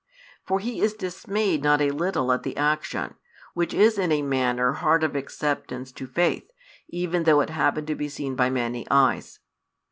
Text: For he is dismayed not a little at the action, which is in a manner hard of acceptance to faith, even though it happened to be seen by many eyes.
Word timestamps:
For 0.47 0.59
he 0.59 0.81
is 0.81 0.95
dismayed 0.95 1.61
not 1.61 1.79
a 1.79 1.91
little 1.91 2.31
at 2.31 2.41
the 2.41 2.57
action, 2.57 3.13
which 3.53 3.71
is 3.71 3.99
in 3.99 4.11
a 4.11 4.23
manner 4.23 4.73
hard 4.73 5.03
of 5.03 5.15
acceptance 5.15 5.91
to 5.91 6.07
faith, 6.07 6.49
even 6.89 7.21
though 7.21 7.41
it 7.41 7.51
happened 7.51 7.85
to 7.85 7.95
be 7.95 8.09
seen 8.09 8.33
by 8.35 8.49
many 8.49 8.87
eyes. 8.89 9.37